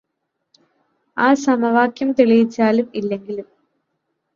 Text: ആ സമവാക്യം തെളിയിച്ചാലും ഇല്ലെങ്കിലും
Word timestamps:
ആ 1.17 1.33
സമവാക്യം 1.43 2.11
തെളിയിച്ചാലും 2.11 2.89
ഇല്ലെങ്കിലും 2.93 3.47